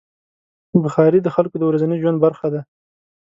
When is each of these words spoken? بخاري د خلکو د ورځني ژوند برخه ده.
بخاري 0.83 1.19
د 1.23 1.27
خلکو 1.35 1.55
د 1.59 1.63
ورځني 1.69 1.95
ژوند 2.01 2.17
برخه 2.25 2.47
ده. 2.53 2.61